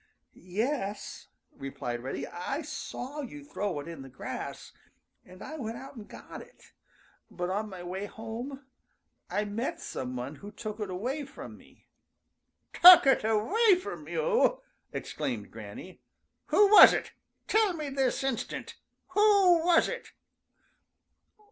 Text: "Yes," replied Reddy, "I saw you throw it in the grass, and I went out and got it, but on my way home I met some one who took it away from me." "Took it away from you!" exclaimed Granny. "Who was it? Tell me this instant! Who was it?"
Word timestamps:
"Yes," 0.33 1.27
replied 1.51 1.99
Reddy, 2.01 2.25
"I 2.25 2.63
saw 2.63 3.21
you 3.21 3.45
throw 3.45 3.79
it 3.81 3.87
in 3.87 4.01
the 4.01 4.09
grass, 4.09 4.71
and 5.23 5.43
I 5.43 5.57
went 5.57 5.77
out 5.77 5.95
and 5.95 6.07
got 6.07 6.41
it, 6.41 6.73
but 7.29 7.51
on 7.51 7.69
my 7.69 7.83
way 7.83 8.07
home 8.07 8.65
I 9.29 9.45
met 9.45 9.79
some 9.79 10.15
one 10.15 10.37
who 10.37 10.51
took 10.51 10.79
it 10.79 10.89
away 10.89 11.23
from 11.25 11.55
me." 11.55 11.87
"Took 12.81 13.05
it 13.05 13.23
away 13.23 13.75
from 13.75 14.07
you!" 14.07 14.61
exclaimed 14.91 15.51
Granny. 15.51 16.01
"Who 16.47 16.69
was 16.71 16.93
it? 16.93 17.11
Tell 17.47 17.73
me 17.73 17.89
this 17.89 18.23
instant! 18.23 18.77
Who 19.09 19.63
was 19.63 19.87
it?" 19.87 20.13